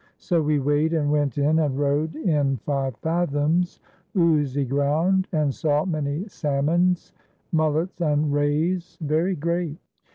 [0.17, 3.79] So wee weighed and went in and rode in five fathoms,
[4.17, 7.13] oozie ground, and saw many salmons,
[7.51, 9.77] mullets and rayes very great.